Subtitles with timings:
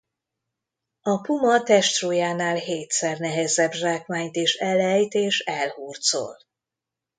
[1.01, 6.37] A puma testsúlyánál hétszer nehezebb zsákmányt is elejt és elhurcol.